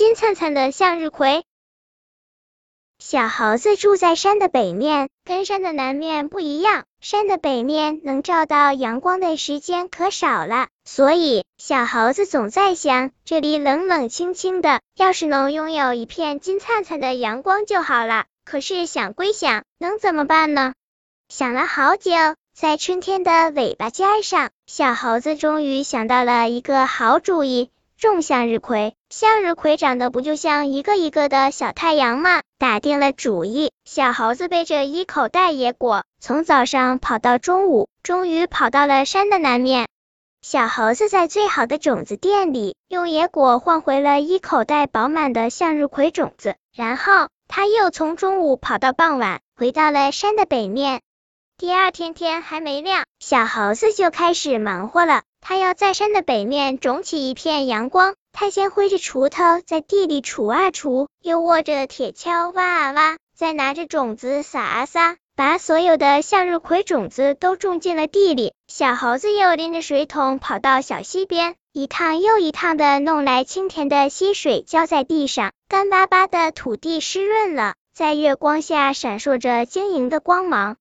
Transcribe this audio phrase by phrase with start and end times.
[0.00, 1.44] 金灿灿的向日葵。
[2.98, 6.84] 小猴子住在山的北面，跟山的南面不一样。
[7.02, 18.24] 山的北面能照到阳光的时间可少了，所以小猴子总在想，这里冷冷清清的，要是能拥有一片金灿灿的阳光就好了。
[18.46, 20.72] 可是想归想，能怎么办呢？
[21.28, 22.12] 想了好久，
[22.54, 27.68] 在春天的尾巴尖上，小猴子终于想到了一个好主意。
[28.00, 32.40] 种向日葵，向日葵长得不就像一个一个的小太阳吗？
[32.58, 39.86] 打定了主意，小猴子背着一口袋野果，从早上跑到中午，终于跑到了山的南面。
[40.40, 51.02] 小猴子在最好的种子店里，用野果换回了一口袋饱满的向日葵种子，然后他又从中午跑到傍晚，回到了山的北面。
[51.58, 55.20] 第二天天还没亮，小猴子就开始忙活了。
[55.40, 58.14] 他要在山的北面种起一片阳光。
[58.32, 68.52] 他先挥着锄头在地里锄啊锄，又握着铁锹挖啊挖，再拿着种子撒啊撒，把所有的向日葵种子都种进了地里。
[68.68, 80.76] 小猴子又拎着水桶跑到小溪边，一趟又一趟的弄来清甜的溪水，浇在地上，干巴巴的土地湿润了，在月光下闪烁着晶莹的光芒。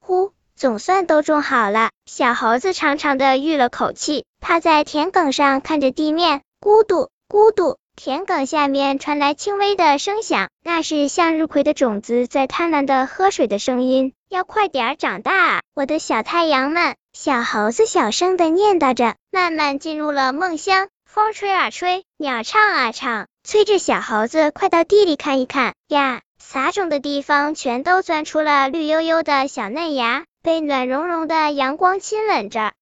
[0.00, 1.90] 呼，总算都种好了。
[2.04, 14.14] 小猴子长长的吁了口气，趴在田埂上看着地面，咕嘟咕嘟，田埂下面传来轻微的声响，那是向日葵的种子在贪婪的喝水的声音。
[14.28, 16.96] 要快点长大啊，我的小太阳们！
[17.12, 20.88] 小猴子小声的念叨着，慢慢进入了梦乡。
[21.06, 26.20] 风吹啊吹，鸟唱啊唱，催着小猴子快到地里看一看呀。
[26.40, 32.72] 撒种的地方全都钻出了绿油油的小嫩芽，被暖融融的阳光亲吻着。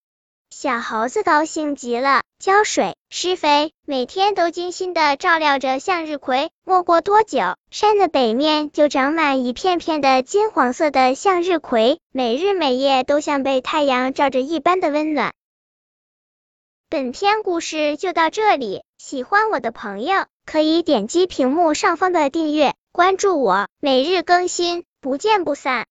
[0.51, 6.51] 小猴子高兴极了，浇水、施肥，每天都精心的照料着向日葵。
[6.65, 15.33] 没过多久，山的北面就长满一片片的金黄色的向日葵，每日每夜都像被太阳照着一般的温暖。
[16.89, 22.75] 本篇故事就到这里，喜欢我的朋友可以点击屏幕上方的订阅。
[22.93, 25.85] 关注我，每日更新，不见不散。